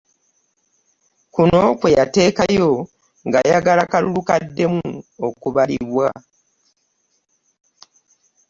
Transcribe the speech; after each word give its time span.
Kuno 1.33 1.61
kwe 1.79 1.89
yateekayo 1.97 2.71
ng'ayagala 3.27 3.81
akalulu 3.85 4.21
kaddemu 4.27 4.79
okubalibwa. 5.27 6.07